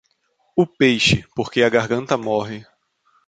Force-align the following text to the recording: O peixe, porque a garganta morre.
O 0.55 0.63
peixe, 0.79 1.17
porque 1.35 1.61
a 1.61 1.69
garganta 1.75 2.17
morre. 2.27 2.59